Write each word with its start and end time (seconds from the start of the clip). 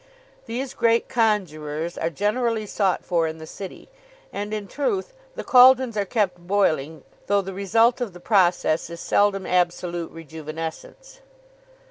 These 0.47 0.73
great 0.73 1.07
conjurors 1.07 1.95
are 1.95 2.09
generally 2.09 2.65
sought 2.65 3.05
for 3.05 3.27
in 3.27 3.37
the 3.37 3.45
City; 3.45 3.87
and 4.33 4.51
in 4.51 4.67
truth 4.67 5.13
the 5.35 5.43
cauldrons 5.43 5.95
are 5.95 6.05
kept 6.05 6.39
boiling 6.39 7.03
though 7.27 7.43
the 7.43 7.53
result 7.53 8.01
of 8.01 8.11
the 8.11 8.19
process 8.19 8.89
is 8.89 8.99
seldom 8.99 9.45
absolute 9.45 10.11
rejuvenescence. 10.11 11.19